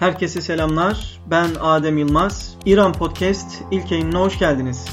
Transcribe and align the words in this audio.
Herkese 0.00 0.40
selamlar. 0.40 1.20
Ben 1.26 1.48
Adem 1.60 1.98
Yılmaz. 1.98 2.56
İran 2.64 2.92
Podcast 2.92 3.62
ilk 3.70 3.90
yayınına 3.90 4.20
hoş 4.20 4.38
geldiniz. 4.38 4.88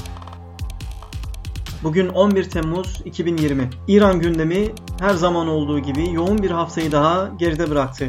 Bugün 1.82 2.08
11 2.08 2.50
Temmuz 2.50 3.02
2020. 3.04 3.70
İran 3.88 4.20
gündemi 4.20 4.68
her 5.00 5.14
zaman 5.14 5.48
olduğu 5.48 5.78
gibi 5.78 6.12
yoğun 6.12 6.42
bir 6.42 6.50
haftayı 6.50 6.92
daha 6.92 7.30
geride 7.38 7.70
bıraktı. 7.70 8.08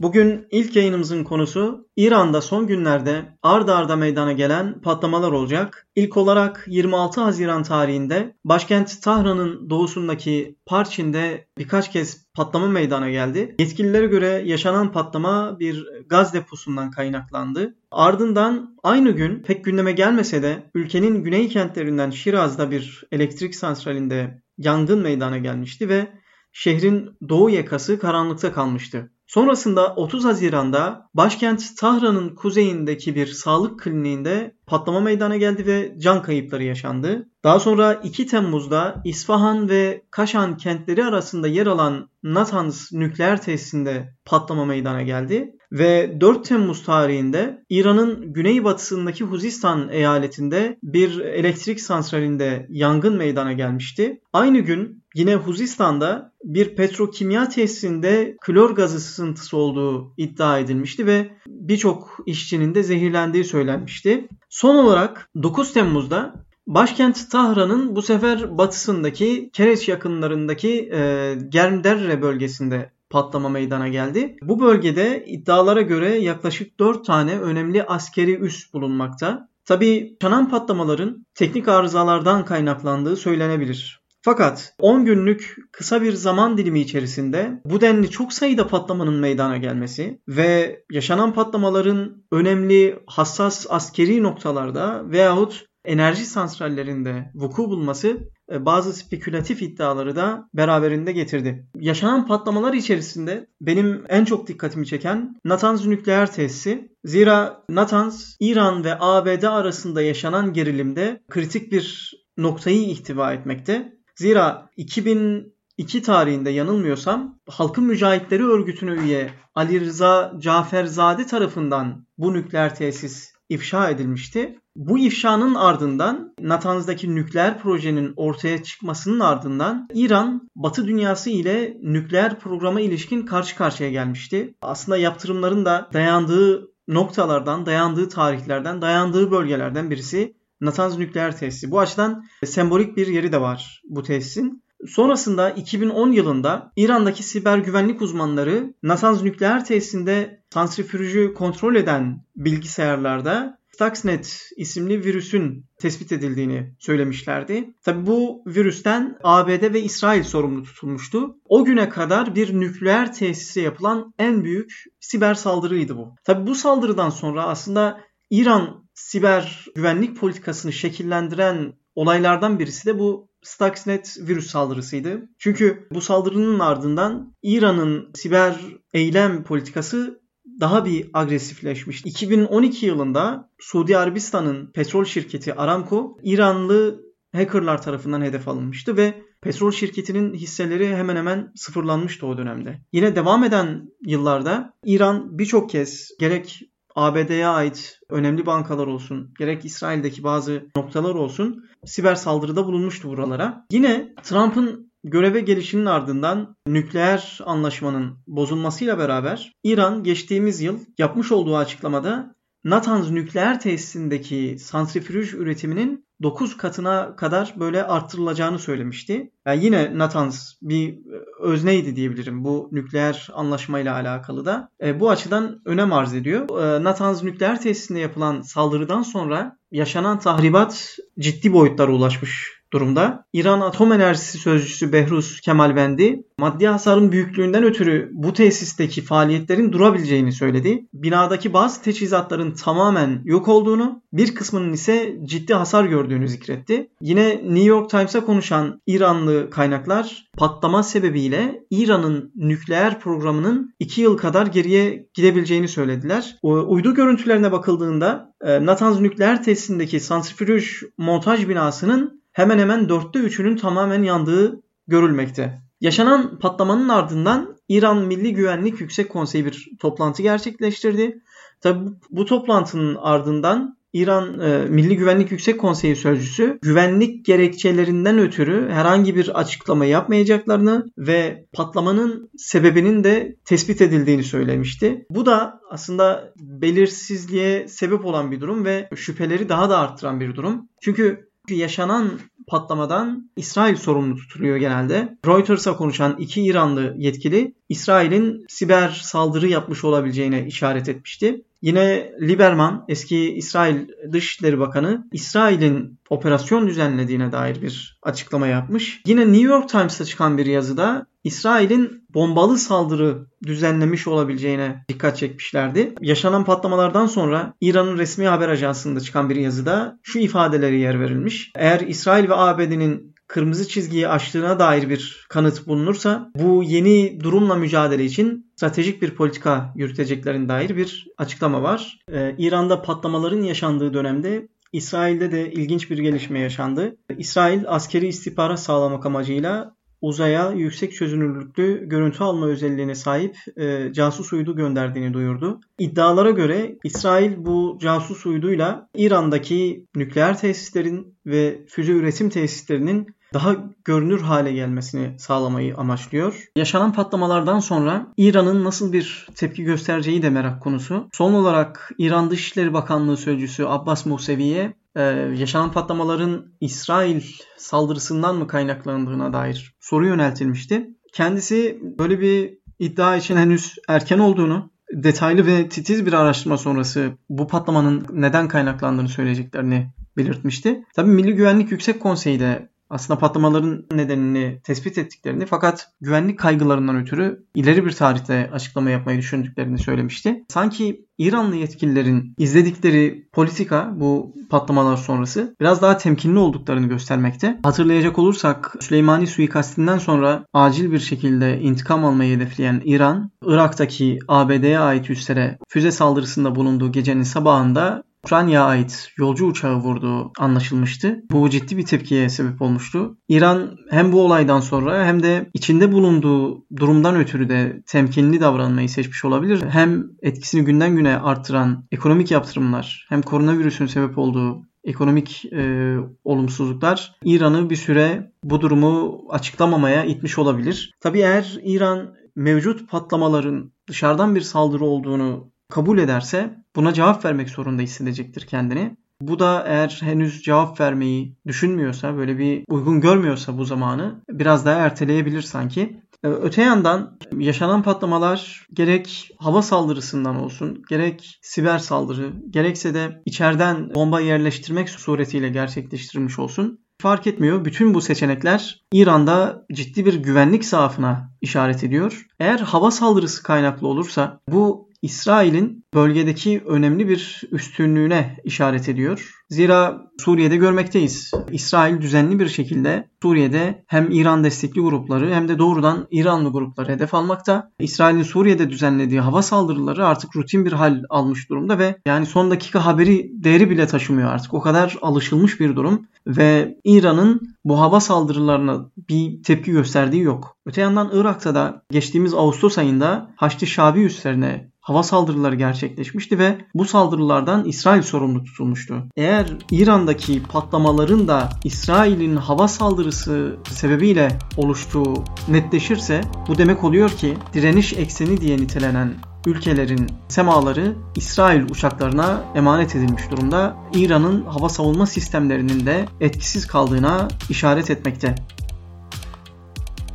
Bugün 0.00 0.46
ilk 0.50 0.76
yayınımızın 0.76 1.24
konusu 1.24 1.88
İran'da 1.96 2.40
son 2.40 2.66
günlerde 2.66 3.38
ard 3.42 3.68
arda 3.68 3.96
meydana 3.96 4.32
gelen 4.32 4.80
patlamalar 4.80 5.32
olacak. 5.32 5.86
İlk 5.96 6.16
olarak 6.16 6.64
26 6.68 7.20
Haziran 7.20 7.62
tarihinde 7.62 8.36
başkent 8.44 9.02
Tahran'ın 9.02 9.70
doğusundaki 9.70 10.56
Parçin'de 10.66 11.46
birkaç 11.58 11.92
kez 11.92 12.26
patlama 12.34 12.68
meydana 12.68 13.10
geldi. 13.10 13.54
Yetkililere 13.58 14.06
göre 14.06 14.42
yaşanan 14.44 14.92
patlama 14.92 15.58
bir 15.60 15.88
gaz 16.06 16.34
deposundan 16.34 16.90
kaynaklandı. 16.90 17.74
Ardından 17.90 18.76
aynı 18.82 19.10
gün 19.10 19.42
pek 19.42 19.64
gündeme 19.64 19.92
gelmese 19.92 20.42
de 20.42 20.70
ülkenin 20.74 21.24
güney 21.24 21.48
kentlerinden 21.48 22.10
Şiraz'da 22.10 22.70
bir 22.70 23.04
elektrik 23.12 23.54
santralinde 23.54 24.42
yangın 24.58 24.98
meydana 24.98 25.38
gelmişti 25.38 25.88
ve 25.88 26.08
şehrin 26.52 27.10
doğu 27.28 27.50
yakası 27.50 27.98
karanlıkta 27.98 28.52
kalmıştı. 28.52 29.10
Sonrasında 29.34 29.94
30 29.94 30.24
Haziran'da 30.24 31.08
başkent 31.14 31.76
Tahran'ın 31.78 32.34
kuzeyindeki 32.34 33.14
bir 33.14 33.26
sağlık 33.26 33.80
kliniğinde 33.80 34.54
patlama 34.66 35.00
meydana 35.00 35.36
geldi 35.36 35.66
ve 35.66 35.94
can 35.98 36.22
kayıpları 36.22 36.64
yaşandı. 36.64 37.28
Daha 37.44 37.60
sonra 37.60 37.94
2 37.94 38.26
Temmuz'da 38.26 39.02
İsfahan 39.04 39.68
ve 39.68 40.02
Kaşan 40.10 40.56
kentleri 40.56 41.04
arasında 41.04 41.48
yer 41.48 41.66
alan 41.66 42.08
Natanz 42.22 42.92
nükleer 42.92 43.42
tesisinde 43.42 44.14
patlama 44.24 44.64
meydana 44.64 45.02
geldi. 45.02 45.54
Ve 45.72 46.20
4 46.20 46.44
Temmuz 46.44 46.84
tarihinde 46.84 47.64
İran'ın 47.68 48.32
güneybatısındaki 48.32 49.24
Huzistan 49.24 49.88
eyaletinde 49.88 50.78
bir 50.82 51.18
elektrik 51.18 51.80
santralinde 51.80 52.66
yangın 52.70 53.16
meydana 53.16 53.52
gelmişti. 53.52 54.20
Aynı 54.32 54.58
gün 54.58 55.02
yine 55.14 55.34
Huzistan'da 55.34 56.32
bir 56.44 56.76
petrokimya 56.76 57.48
tesisinde 57.48 58.36
klor 58.40 58.70
gazı 58.70 59.00
sızıntısı 59.00 59.56
olduğu 59.56 60.14
iddia 60.16 60.58
edilmişti 60.58 61.06
ve 61.06 61.30
birçok 61.46 62.18
işçinin 62.26 62.74
de 62.74 62.82
zehirlendiği 62.82 63.44
söylenmişti. 63.44 64.28
Son 64.54 64.76
olarak 64.76 65.30
9 65.42 65.72
Temmuz'da 65.72 66.34
Başkent 66.66 67.30
Tahran'ın 67.30 67.96
bu 67.96 68.02
sefer 68.02 68.58
batısındaki 68.58 69.50
Keres 69.52 69.88
yakınlarındaki 69.88 70.90
e, 70.92 71.34
Germderre 71.48 72.22
bölgesinde 72.22 72.92
patlama 73.10 73.48
meydana 73.48 73.88
geldi. 73.88 74.36
Bu 74.42 74.60
bölgede 74.60 75.24
iddialara 75.26 75.82
göre 75.82 76.18
yaklaşık 76.18 76.78
4 76.78 77.06
tane 77.06 77.40
önemli 77.40 77.82
askeri 77.82 78.38
üs 78.38 78.72
bulunmakta. 78.72 79.48
Tabi 79.64 80.16
çanan 80.22 80.48
patlamaların 80.48 81.26
teknik 81.34 81.68
arızalardan 81.68 82.44
kaynaklandığı 82.44 83.16
söylenebilir. 83.16 84.03
Fakat 84.24 84.74
10 84.78 85.04
günlük 85.04 85.56
kısa 85.72 86.02
bir 86.02 86.12
zaman 86.12 86.58
dilimi 86.58 86.80
içerisinde 86.80 87.60
bu 87.64 87.80
denli 87.80 88.10
çok 88.10 88.32
sayıda 88.32 88.66
patlamanın 88.66 89.14
meydana 89.14 89.56
gelmesi 89.56 90.20
ve 90.28 90.82
yaşanan 90.92 91.34
patlamaların 91.34 92.24
önemli 92.32 92.98
hassas 93.06 93.66
askeri 93.70 94.22
noktalarda 94.22 95.10
veyahut 95.10 95.66
enerji 95.84 96.26
santrallerinde 96.26 97.30
vuku 97.34 97.70
bulması 97.70 98.18
e, 98.52 98.66
bazı 98.66 98.92
spekülatif 98.92 99.62
iddiaları 99.62 100.16
da 100.16 100.48
beraberinde 100.54 101.12
getirdi. 101.12 101.66
Yaşanan 101.76 102.26
patlamalar 102.26 102.72
içerisinde 102.72 103.46
benim 103.60 104.04
en 104.08 104.24
çok 104.24 104.46
dikkatimi 104.46 104.86
çeken 104.86 105.36
Natanz 105.44 105.86
nükleer 105.86 106.32
tesisi. 106.32 106.88
Zira 107.04 107.64
Natanz 107.68 108.36
İran 108.40 108.84
ve 108.84 108.96
ABD 109.00 109.42
arasında 109.42 110.02
yaşanan 110.02 110.52
gerilimde 110.52 111.20
kritik 111.30 111.72
bir 111.72 112.14
noktayı 112.38 112.84
ihtiva 112.84 113.32
etmekte. 113.32 113.94
Zira 114.16 114.70
2002 114.76 116.02
tarihinde 116.02 116.50
yanılmıyorsam 116.50 117.38
Halkın 117.48 117.84
Mücahitleri 117.84 118.44
Örgütü'ne 118.44 118.90
üye 118.90 119.30
Ali 119.54 119.80
Rıza 119.80 120.32
Caferzade 120.38 121.26
tarafından 121.26 122.06
bu 122.18 122.32
nükleer 122.32 122.74
tesis 122.74 123.34
ifşa 123.48 123.90
edilmişti. 123.90 124.58
Bu 124.76 124.98
ifşanın 124.98 125.54
ardından 125.54 126.34
Natanz'daki 126.40 127.14
nükleer 127.14 127.58
projenin 127.58 128.12
ortaya 128.16 128.62
çıkmasının 128.62 129.20
ardından 129.20 129.88
İran 129.94 130.50
Batı 130.56 130.86
dünyası 130.86 131.30
ile 131.30 131.76
nükleer 131.82 132.38
programa 132.38 132.80
ilişkin 132.80 133.26
karşı 133.26 133.56
karşıya 133.56 133.90
gelmişti. 133.90 134.54
Aslında 134.62 134.98
yaptırımların 134.98 135.64
da 135.64 135.88
dayandığı 135.92 136.70
noktalardan, 136.88 137.66
dayandığı 137.66 138.08
tarihlerden, 138.08 138.82
dayandığı 138.82 139.30
bölgelerden 139.30 139.90
birisi 139.90 140.34
Natanz 140.64 140.98
nükleer 140.98 141.36
tesisi. 141.36 141.70
Bu 141.70 141.80
açıdan 141.80 142.24
sembolik 142.44 142.96
bir 142.96 143.06
yeri 143.06 143.32
de 143.32 143.40
var 143.40 143.82
bu 143.84 144.02
tesisin. 144.02 144.64
Sonrasında 144.86 145.50
2010 145.50 146.12
yılında 146.12 146.72
İran'daki 146.76 147.22
siber 147.22 147.58
güvenlik 147.58 148.02
uzmanları 148.02 148.74
Natanz 148.82 149.22
nükleer 149.22 149.64
tesisinde 149.64 150.42
santrifüjü 150.50 151.34
kontrol 151.34 151.74
eden 151.74 152.24
bilgisayarlarda 152.36 153.58
Stuxnet 153.74 154.50
isimli 154.56 155.04
virüsün 155.04 155.66
tespit 155.78 156.12
edildiğini 156.12 156.74
söylemişlerdi. 156.78 157.74
Tabi 157.84 158.06
bu 158.06 158.42
virüsten 158.46 159.18
ABD 159.22 159.74
ve 159.74 159.82
İsrail 159.82 160.22
sorumlu 160.22 160.62
tutulmuştu. 160.62 161.36
O 161.44 161.64
güne 161.64 161.88
kadar 161.88 162.34
bir 162.34 162.60
nükleer 162.60 163.14
tesise 163.14 163.60
yapılan 163.60 164.14
en 164.18 164.44
büyük 164.44 164.84
siber 165.00 165.34
saldırıydı 165.34 165.96
bu. 165.96 166.14
Tabi 166.24 166.46
bu 166.46 166.54
saldırıdan 166.54 167.10
sonra 167.10 167.44
aslında 167.44 168.00
İran 168.30 168.83
siber 168.94 169.64
güvenlik 169.74 170.16
politikasını 170.16 170.72
şekillendiren 170.72 171.72
olaylardan 171.94 172.58
birisi 172.58 172.86
de 172.86 172.98
bu 172.98 173.28
Stuxnet 173.42 174.16
virüs 174.20 174.46
saldırısıydı. 174.46 175.28
Çünkü 175.38 175.88
bu 175.90 176.00
saldırının 176.00 176.58
ardından 176.58 177.34
İran'ın 177.42 178.10
siber 178.14 178.60
eylem 178.92 179.44
politikası 179.44 180.20
daha 180.60 180.84
bir 180.84 181.10
agresifleşmiş. 181.14 182.02
2012 182.04 182.86
yılında 182.86 183.50
Suudi 183.58 183.98
Arabistan'ın 183.98 184.72
petrol 184.72 185.04
şirketi 185.04 185.54
Aramco 185.54 186.18
İranlı 186.22 187.04
hackerlar 187.32 187.82
tarafından 187.82 188.22
hedef 188.22 188.48
alınmıştı 188.48 188.96
ve 188.96 189.22
petrol 189.40 189.70
şirketinin 189.70 190.34
hisseleri 190.34 190.96
hemen 190.96 191.16
hemen 191.16 191.52
sıfırlanmıştı 191.54 192.26
o 192.26 192.38
dönemde. 192.38 192.80
Yine 192.92 193.16
devam 193.16 193.44
eden 193.44 193.88
yıllarda 194.06 194.74
İran 194.84 195.38
birçok 195.38 195.70
kez 195.70 196.10
gerek 196.20 196.60
ABD'ye 196.94 197.46
ait 197.46 198.00
önemli 198.10 198.46
bankalar 198.46 198.86
olsun, 198.86 199.34
gerek 199.38 199.64
İsrail'deki 199.64 200.24
bazı 200.24 200.66
noktalar 200.76 201.14
olsun 201.14 201.64
siber 201.84 202.14
saldırıda 202.14 202.66
bulunmuştu 202.66 203.08
buralara. 203.08 203.66
Yine 203.70 204.14
Trump'ın 204.22 204.92
göreve 205.04 205.40
gelişinin 205.40 205.86
ardından 205.86 206.56
nükleer 206.66 207.38
anlaşmanın 207.44 208.18
bozulmasıyla 208.26 208.98
beraber 208.98 209.52
İran 209.64 210.02
geçtiğimiz 210.02 210.60
yıl 210.60 210.78
yapmış 210.98 211.32
olduğu 211.32 211.56
açıklamada 211.56 212.34
Natanz 212.64 213.10
nükleer 213.10 213.60
tesisindeki 213.60 214.56
santrifüj 214.58 215.34
üretiminin 215.34 216.04
9 216.22 216.56
katına 216.56 217.16
kadar 217.16 217.54
böyle 217.60 217.84
arttırılacağını 217.84 218.58
söylemişti. 218.58 219.30
Yani 219.46 219.64
yine 219.64 219.98
Natanz 219.98 220.58
bir 220.62 220.98
özneydi 221.44 221.96
diyebilirim 221.96 222.44
bu 222.44 222.68
nükleer 222.72 223.28
anlaşmayla 223.34 223.94
alakalı 223.94 224.44
da. 224.44 224.68
E, 224.84 225.00
bu 225.00 225.10
açıdan 225.10 225.60
önem 225.64 225.92
arz 225.92 226.14
ediyor. 226.14 226.62
E, 226.62 226.84
Natanz 226.84 227.22
nükleer 227.22 227.60
tesisinde 227.60 227.98
yapılan 227.98 228.42
saldırıdan 228.42 229.02
sonra 229.02 229.58
yaşanan 229.70 230.18
tahribat 230.18 230.96
ciddi 231.18 231.52
boyutlara 231.52 231.92
ulaşmış 231.92 232.63
durumda. 232.74 233.24
İran 233.32 233.60
Atom 233.60 233.92
Enerjisi 233.92 234.38
Sözcüsü 234.38 234.92
Behruz 234.92 235.40
Kemalbendi 235.40 236.24
maddi 236.38 236.66
hasarın 236.66 237.12
büyüklüğünden 237.12 237.64
ötürü 237.64 238.10
bu 238.12 238.32
tesisteki 238.32 239.02
faaliyetlerin 239.02 239.72
durabileceğini 239.72 240.32
söyledi. 240.32 240.86
Binadaki 240.94 241.52
bazı 241.52 241.82
teçhizatların 241.82 242.50
tamamen 242.50 243.20
yok 243.24 243.48
olduğunu, 243.48 244.02
bir 244.12 244.34
kısmının 244.34 244.72
ise 244.72 245.16
ciddi 245.24 245.54
hasar 245.54 245.84
gördüğünü 245.84 246.28
zikretti. 246.28 246.90
Yine 247.00 247.28
New 247.28 247.64
York 247.64 247.90
Times'a 247.90 248.24
konuşan 248.24 248.80
İranlı 248.86 249.50
kaynaklar 249.50 250.28
patlama 250.36 250.82
sebebiyle 250.82 251.64
İran'ın 251.70 252.32
nükleer 252.36 253.00
programının 253.00 253.74
2 253.78 254.00
yıl 254.00 254.16
kadar 254.16 254.46
geriye 254.46 255.06
gidebileceğini 255.14 255.68
söylediler. 255.68 256.36
Uydu 256.42 256.94
görüntülerine 256.94 257.52
bakıldığında 257.52 258.34
e, 258.40 258.66
Natanz 258.66 259.00
nükleer 259.00 259.42
tesisindeki 259.42 260.00
santrifüj 260.00 260.82
montaj 260.98 261.48
binasının 261.48 262.23
hemen 262.34 262.58
hemen 262.58 262.88
dörtte 262.88 263.18
üçünün 263.18 263.56
tamamen 263.56 264.02
yandığı 264.02 264.62
görülmekte. 264.86 265.58
Yaşanan 265.80 266.38
patlamanın 266.38 266.88
ardından 266.88 267.56
İran 267.68 267.98
Milli 267.98 268.34
Güvenlik 268.34 268.80
Yüksek 268.80 269.10
Konseyi 269.10 269.44
bir 269.44 269.70
toplantı 269.80 270.22
gerçekleştirdi. 270.22 271.22
Tabi 271.60 271.88
bu 272.10 272.24
toplantının 272.24 272.94
ardından 272.94 273.76
İran 273.92 274.40
e, 274.40 274.66
Milli 274.68 274.96
Güvenlik 274.96 275.30
Yüksek 275.30 275.60
Konseyi 275.60 275.96
Sözcüsü 275.96 276.58
güvenlik 276.62 277.24
gerekçelerinden 277.24 278.18
ötürü 278.18 278.70
herhangi 278.70 279.16
bir 279.16 279.40
açıklama 279.40 279.84
yapmayacaklarını 279.84 280.86
ve 280.98 281.46
patlamanın 281.52 282.30
sebebinin 282.36 283.04
de 283.04 283.36
tespit 283.44 283.80
edildiğini 283.80 284.24
söylemişti. 284.24 285.06
Bu 285.10 285.26
da 285.26 285.60
aslında 285.70 286.32
belirsizliğe 286.40 287.68
sebep 287.68 288.04
olan 288.04 288.30
bir 288.30 288.40
durum 288.40 288.64
ve 288.64 288.88
şüpheleri 288.96 289.48
daha 289.48 289.70
da 289.70 289.78
arttıran 289.78 290.20
bir 290.20 290.34
durum. 290.34 290.68
Çünkü 290.80 291.28
yaşanan 291.50 292.10
patlamadan 292.46 293.30
İsrail 293.36 293.76
sorumlu 293.76 294.16
tutuluyor 294.16 294.56
genelde. 294.56 295.18
Reuters'a 295.26 295.76
konuşan 295.76 296.16
iki 296.18 296.42
İranlı 296.42 296.94
yetkili 296.98 297.54
İsrail'in 297.68 298.46
siber 298.48 298.88
saldırı 298.88 299.48
yapmış 299.48 299.84
olabileceğine 299.84 300.46
işaret 300.46 300.88
etmişti. 300.88 301.44
Yine 301.64 302.12
Lieberman 302.20 302.84
eski 302.88 303.34
İsrail 303.34 303.88
Dışişleri 304.12 304.58
Bakanı 304.58 305.08
İsrail'in 305.12 305.98
operasyon 306.10 306.66
düzenlediğine 306.68 307.32
dair 307.32 307.62
bir 307.62 307.98
açıklama 308.02 308.46
yapmış. 308.46 309.02
Yine 309.06 309.20
New 309.20 309.48
York 309.48 309.68
Times'ta 309.68 310.04
çıkan 310.04 310.38
bir 310.38 310.46
yazıda 310.46 311.06
İsrail'in 311.24 312.04
bombalı 312.14 312.58
saldırı 312.58 313.26
düzenlemiş 313.46 314.06
olabileceğine 314.06 314.84
dikkat 314.88 315.16
çekmişlerdi. 315.16 315.94
Yaşanan 316.00 316.44
patlamalardan 316.44 317.06
sonra 317.06 317.54
İran'ın 317.60 317.98
resmi 317.98 318.26
haber 318.26 318.48
ajansında 318.48 319.00
çıkan 319.00 319.30
bir 319.30 319.36
yazıda 319.36 319.98
şu 320.02 320.18
ifadeleri 320.18 320.80
yer 320.80 321.00
verilmiş. 321.00 321.52
Eğer 321.56 321.80
İsrail 321.80 322.28
ve 322.28 322.34
ABD'nin 322.34 323.13
kırmızı 323.26 323.68
çizgiyi 323.68 324.08
aştığına 324.08 324.58
dair 324.58 324.88
bir 324.88 325.26
kanıt 325.28 325.66
bulunursa 325.66 326.30
bu 326.36 326.62
yeni 326.62 327.20
durumla 327.20 327.54
mücadele 327.54 328.04
için 328.04 328.46
stratejik 328.56 329.02
bir 329.02 329.14
politika 329.14 329.72
yürüteceklerin 329.76 330.48
dair 330.48 330.76
bir 330.76 331.08
açıklama 331.18 331.62
var. 331.62 331.98
Ee, 332.12 332.34
İran'da 332.38 332.82
patlamaların 332.82 333.42
yaşandığı 333.42 333.94
dönemde 333.94 334.48
İsrail'de 334.72 335.32
de 335.32 335.52
ilginç 335.52 335.90
bir 335.90 335.98
gelişme 335.98 336.40
yaşandı. 336.40 336.96
İsrail 337.18 337.62
askeri 337.66 338.06
istihbarat 338.06 338.60
sağlamak 338.60 339.06
amacıyla 339.06 339.74
uzaya 340.00 340.52
yüksek 340.52 340.92
çözünürlüklü 340.92 341.88
görüntü 341.88 342.24
alma 342.24 342.46
özelliğine 342.46 342.94
sahip 342.94 343.36
e, 343.56 343.92
casus 343.92 344.32
uydu 344.32 344.56
gönderdiğini 344.56 345.14
duyurdu. 345.14 345.60
İddialara 345.78 346.30
göre 346.30 346.76
İsrail 346.84 347.32
bu 347.36 347.78
casus 347.82 348.26
uyduyla 348.26 348.88
İran'daki 348.94 349.86
nükleer 349.96 350.38
tesislerin 350.38 351.14
ve 351.26 351.64
füze 351.68 351.92
üretim 351.92 352.28
tesislerinin 352.30 353.14
daha 353.34 353.56
görünür 353.84 354.20
hale 354.20 354.52
gelmesini 354.52 355.18
sağlamayı 355.18 355.76
amaçlıyor. 355.76 356.44
Yaşanan 356.56 356.92
patlamalardan 356.92 357.58
sonra 357.58 358.06
İran'ın 358.16 358.64
nasıl 358.64 358.92
bir 358.92 359.26
tepki 359.34 359.64
göstereceği 359.64 360.22
de 360.22 360.30
merak 360.30 360.62
konusu. 360.62 361.08
Son 361.12 361.32
olarak 361.32 361.90
İran 361.98 362.30
Dışişleri 362.30 362.72
Bakanlığı 362.72 363.16
Sözcüsü 363.16 363.64
Abbas 363.64 364.06
Musevi'ye 364.06 364.74
e, 364.96 365.02
yaşanan 365.38 365.72
patlamaların 365.72 366.46
İsrail 366.60 367.22
saldırısından 367.56 368.36
mı 368.36 368.46
kaynaklandığına 368.46 369.32
dair 369.32 369.74
soru 369.80 370.06
yöneltilmişti. 370.06 370.90
Kendisi 371.12 371.80
böyle 371.98 372.20
bir 372.20 372.58
iddia 372.78 373.16
için 373.16 373.36
henüz 373.36 373.74
erken 373.88 374.18
olduğunu, 374.18 374.70
detaylı 374.92 375.46
ve 375.46 375.68
titiz 375.68 376.06
bir 376.06 376.12
araştırma 376.12 376.58
sonrası 376.58 377.12
bu 377.28 377.48
patlamanın 377.48 378.06
neden 378.12 378.48
kaynaklandığını 378.48 379.08
söyleyeceklerini 379.08 379.90
belirtmişti. 380.16 380.84
Tabii 380.96 381.10
Milli 381.10 381.34
Güvenlik 381.34 381.70
Yüksek 381.72 382.00
Konseyi 382.00 382.40
de 382.40 382.68
aslında 382.94 383.18
patlamaların 383.18 383.84
nedenini 383.92 384.60
tespit 384.64 384.98
ettiklerini 384.98 385.46
fakat 385.46 385.88
güvenlik 386.00 386.38
kaygılarından 386.38 386.96
ötürü 386.96 387.44
ileri 387.54 387.86
bir 387.86 387.92
tarihte 387.92 388.50
açıklama 388.52 388.90
yapmayı 388.90 389.18
düşündüklerini 389.18 389.78
söylemişti. 389.78 390.44
Sanki 390.48 391.04
İranlı 391.18 391.56
yetkililerin 391.56 392.34
izledikleri 392.38 393.28
politika 393.32 393.92
bu 393.96 394.34
patlamalar 394.50 394.96
sonrası 394.96 395.56
biraz 395.60 395.82
daha 395.82 395.96
temkinli 395.96 396.38
olduklarını 396.38 396.86
göstermekte. 396.86 397.58
Hatırlayacak 397.62 398.18
olursak 398.18 398.76
Süleymani 398.80 399.26
suikastinden 399.26 399.98
sonra 399.98 400.44
acil 400.52 400.92
bir 400.92 400.98
şekilde 400.98 401.60
intikam 401.60 402.04
almayı 402.04 402.36
hedefleyen 402.36 402.82
İran, 402.84 403.30
Irak'taki 403.44 404.18
ABD'ye 404.28 404.78
ait 404.78 405.10
üslere 405.10 405.58
füze 405.68 405.90
saldırısında 405.90 406.54
bulunduğu 406.54 406.92
gecenin 406.92 407.22
sabahında 407.22 408.02
Ukrayna'ya 408.24 408.64
ait 408.64 409.08
yolcu 409.18 409.46
uçağı 409.46 409.76
vurduğu 409.76 410.32
anlaşılmıştı. 410.38 411.22
Bu 411.30 411.50
ciddi 411.50 411.76
bir 411.76 411.86
tepkiye 411.86 412.28
sebep 412.28 412.62
olmuştu. 412.62 413.18
İran 413.28 413.76
hem 413.90 414.12
bu 414.12 414.24
olaydan 414.24 414.60
sonra 414.60 415.06
hem 415.06 415.22
de 415.22 415.50
içinde 415.54 415.92
bulunduğu 415.92 416.66
durumdan 416.76 417.16
ötürü 417.16 417.48
de 417.48 417.82
temkinli 417.86 418.40
davranmayı 418.40 418.88
seçmiş 418.88 419.24
olabilir. 419.24 419.62
Hem 419.68 420.04
etkisini 420.22 420.64
günden 420.64 420.96
güne 420.96 421.18
arttıran 421.18 421.84
ekonomik 421.92 422.30
yaptırımlar 422.30 423.06
hem 423.08 423.22
koronavirüsün 423.22 423.86
sebep 423.86 424.18
olduğu 424.18 424.62
ekonomik 424.84 425.44
e, 425.52 425.94
olumsuzluklar 426.24 427.12
İran'ı 427.24 427.70
bir 427.70 427.76
süre 427.76 428.32
bu 428.44 428.60
durumu 428.60 429.24
açıklamamaya 429.30 430.04
itmiş 430.04 430.38
olabilir. 430.38 430.92
Tabii 431.00 431.20
eğer 431.20 431.58
İran 431.62 432.14
mevcut 432.36 432.90
patlamaların 432.90 433.72
dışarıdan 433.88 434.34
bir 434.34 434.40
saldırı 434.40 434.84
olduğunu 434.84 435.53
kabul 435.74 435.98
ederse 435.98 436.54
buna 436.76 436.92
cevap 436.92 437.24
vermek 437.24 437.50
zorunda 437.50 437.82
hissedecektir 437.82 438.46
kendini. 438.46 438.96
Bu 439.20 439.38
da 439.38 439.64
eğer 439.66 439.98
henüz 440.00 440.42
cevap 440.42 440.80
vermeyi 440.80 441.36
düşünmüyorsa, 441.46 442.16
böyle 442.16 442.38
bir 442.38 442.64
uygun 442.68 443.00
görmüyorsa 443.00 443.58
bu 443.58 443.64
zamanı 443.64 444.22
biraz 444.30 444.66
daha 444.66 444.80
erteleyebilir 444.80 445.42
sanki. 445.42 446.00
Ee, 446.24 446.28
öte 446.28 446.62
yandan 446.62 447.18
yaşanan 447.38 447.82
patlamalar 447.82 448.66
gerek 448.72 449.30
hava 449.38 449.62
saldırısından 449.62 450.42
olsun, 450.42 450.82
gerek 450.88 451.38
siber 451.42 451.78
saldırı, 451.78 452.32
gerekse 452.50 452.94
de 452.94 453.22
içeriden 453.26 453.94
bomba 453.94 454.20
yerleştirmek 454.20 454.90
suretiyle 454.90 455.48
gerçekleştirilmiş 455.48 456.38
olsun 456.38 456.84
fark 457.02 457.26
etmiyor. 457.26 457.64
Bütün 457.64 457.94
bu 457.94 458.00
seçenekler 458.00 458.84
İran'da 458.92 459.66
ciddi 459.72 460.06
bir 460.06 460.14
güvenlik 460.14 460.64
zaafına 460.64 461.30
işaret 461.40 461.84
ediyor. 461.84 462.26
Eğer 462.40 462.58
hava 462.58 462.90
saldırısı 462.90 463.42
kaynaklı 463.42 463.88
olursa 463.88 464.40
bu 464.48 464.88
İsrail'in 465.04 465.84
bölgedeki 465.94 466.62
önemli 466.66 467.08
bir 467.08 467.42
üstünlüğüne 467.52 468.36
işaret 468.44 468.88
ediyor. 468.88 469.43
Zira 469.54 470.10
Suriye'de 470.18 470.56
görmekteyiz. 470.56 471.30
İsrail 471.52 472.00
düzenli 472.00 472.38
bir 472.38 472.48
şekilde 472.48 473.08
Suriye'de 473.22 473.84
hem 473.86 474.10
İran 474.10 474.44
destekli 474.44 474.80
grupları 474.80 475.34
hem 475.34 475.48
de 475.48 475.58
doğrudan 475.58 476.06
İranlı 476.10 476.52
grupları 476.52 476.92
hedef 476.92 477.14
almakta. 477.14 477.70
İsrail'in 477.80 478.22
Suriye'de 478.22 478.70
düzenlediği 478.70 479.20
hava 479.20 479.42
saldırıları 479.42 480.06
artık 480.06 480.36
rutin 480.36 480.64
bir 480.64 480.72
hal 480.72 481.02
almış 481.10 481.50
durumda 481.50 481.78
ve 481.78 481.96
yani 482.06 482.26
son 482.26 482.50
dakika 482.50 482.86
haberi 482.86 483.30
değeri 483.44 483.70
bile 483.70 483.86
taşımıyor 483.86 484.30
artık. 484.30 484.54
O 484.54 484.60
kadar 484.60 484.98
alışılmış 485.02 485.60
bir 485.60 485.76
durum 485.76 486.06
ve 486.26 486.78
İran'ın 486.84 487.40
bu 487.64 487.80
hava 487.80 488.00
saldırılarına 488.00 488.90
bir 489.08 489.42
tepki 489.42 489.72
gösterdiği 489.72 490.22
yok. 490.22 490.56
Öte 490.66 490.80
yandan 490.80 491.10
Irak'ta 491.12 491.54
da 491.54 491.82
geçtiğimiz 491.90 492.34
Ağustos 492.34 492.78
ayında 492.78 493.30
Haçlı 493.36 493.66
Şabi 493.66 494.00
üslerine 494.00 494.74
hava 494.84 495.02
saldırıları 495.02 495.54
gerçekleşmişti 495.54 496.38
ve 496.38 496.58
bu 496.74 496.84
saldırılardan 496.84 497.64
İsrail 497.64 498.02
sorumlu 498.02 498.44
tutulmuştu. 498.44 499.02
Eğer 499.16 499.43
İran'daki 499.70 500.42
patlamaların 500.42 501.28
da 501.28 501.50
İsrail'in 501.64 502.36
hava 502.36 502.68
saldırısı 502.68 503.56
sebebiyle 503.70 504.38
oluştuğu 504.56 505.24
netleşirse 505.48 506.20
bu 506.48 506.58
demek 506.58 506.84
oluyor 506.84 507.10
ki 507.10 507.36
direniş 507.54 507.92
ekseni 507.92 508.40
diye 508.40 508.56
nitelenen 508.56 509.14
ülkelerin 509.46 510.06
semaları 510.28 510.94
İsrail 511.16 511.62
uçaklarına 511.70 512.44
emanet 512.54 512.96
edilmiş 512.96 513.30
durumda. 513.30 513.76
İran'ın 513.94 514.44
hava 514.44 514.68
savunma 514.68 515.06
sistemlerinin 515.06 515.86
de 515.86 516.04
etkisiz 516.20 516.66
kaldığına 516.66 517.28
işaret 517.50 517.90
etmekte. 517.90 518.34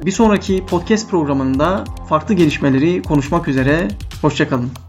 Bir 0.05 0.11
sonraki 0.11 0.65
podcast 0.65 1.09
programında 1.09 1.83
farklı 2.09 2.33
gelişmeleri 2.33 3.01
konuşmak 3.01 3.47
üzere. 3.47 3.87
Hoşçakalın. 4.21 4.88